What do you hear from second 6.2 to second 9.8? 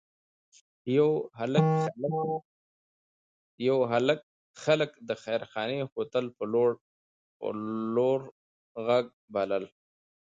ته په لوړ غږ بلل.